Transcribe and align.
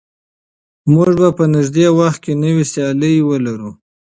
موږ 0.91 1.09
به 1.19 1.29
په 1.37 1.43
نږدې 1.55 1.87
وخت 1.99 2.19
کې 2.23 2.33
نوې 2.43 2.63
سیالۍ 2.71 3.15
ولرو. 3.23 3.69